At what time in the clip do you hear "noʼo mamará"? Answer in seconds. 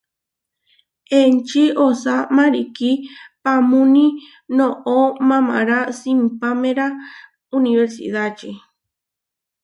4.57-5.79